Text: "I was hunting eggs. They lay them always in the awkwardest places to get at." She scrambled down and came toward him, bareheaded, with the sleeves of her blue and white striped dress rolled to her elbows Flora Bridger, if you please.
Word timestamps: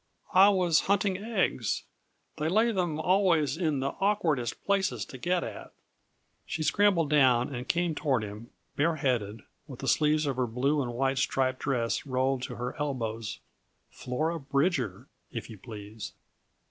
"I 0.33 0.49
was 0.49 0.79
hunting 0.89 1.15
eggs. 1.19 1.83
They 2.37 2.49
lay 2.49 2.71
them 2.71 2.99
always 2.99 3.55
in 3.55 3.81
the 3.81 3.89
awkwardest 3.99 4.65
places 4.65 5.05
to 5.05 5.19
get 5.19 5.43
at." 5.43 5.73
She 6.47 6.63
scrambled 6.63 7.11
down 7.11 7.53
and 7.53 7.67
came 7.67 7.93
toward 7.93 8.23
him, 8.23 8.49
bareheaded, 8.75 9.43
with 9.67 9.77
the 9.79 9.87
sleeves 9.87 10.25
of 10.25 10.37
her 10.37 10.47
blue 10.47 10.81
and 10.81 10.91
white 10.95 11.19
striped 11.19 11.59
dress 11.59 12.03
rolled 12.07 12.41
to 12.45 12.55
her 12.55 12.75
elbows 12.79 13.41
Flora 13.91 14.39
Bridger, 14.39 15.07
if 15.31 15.51
you 15.51 15.59
please. 15.59 16.13